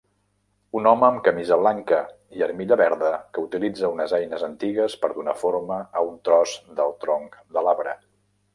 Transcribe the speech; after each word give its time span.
Un 0.77 0.87
home 0.91 1.03
amb 1.07 1.19
camisa 1.27 1.57
blanca 1.63 1.99
i 2.39 2.45
armilla 2.47 2.79
verda 2.81 3.11
que 3.37 3.43
utilitza 3.49 3.91
unes 3.97 4.17
eines 4.21 4.47
antigues 4.49 4.97
per 5.05 5.13
donar 5.21 5.39
forma 5.45 5.81
a 6.01 6.05
un 6.11 6.19
tros 6.31 6.57
del 6.81 6.99
tronc 7.07 7.41
de 7.59 7.69
l'arbre 7.69 7.99